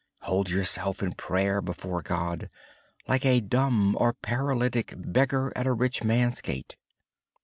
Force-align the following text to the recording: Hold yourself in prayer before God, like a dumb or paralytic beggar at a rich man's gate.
Hold 0.21 0.49
yourself 0.49 1.03
in 1.03 1.13
prayer 1.13 1.61
before 1.61 2.01
God, 2.01 2.49
like 3.07 3.23
a 3.23 3.39
dumb 3.39 3.95
or 3.99 4.13
paralytic 4.13 4.95
beggar 4.97 5.53
at 5.55 5.67
a 5.67 5.73
rich 5.73 6.03
man's 6.03 6.41
gate. 6.41 6.75